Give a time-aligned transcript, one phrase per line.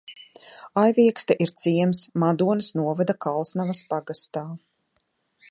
[0.83, 4.45] Aiviekste ir ciems Madonas novada Kalsnavas pagastā.